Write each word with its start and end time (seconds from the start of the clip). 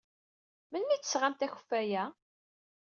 Melmi 0.71 0.91
ay 0.93 0.99
d-tesɣamt 0.99 1.45
akeffay-a? 1.45 2.03